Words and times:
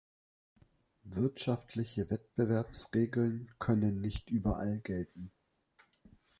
Wirtschaftliche 1.03 2.09
Wettbewerbsregeln 2.09 3.51
können 3.59 4.01
nicht 4.01 4.31
überall 4.31 4.79
gelten. 4.79 5.31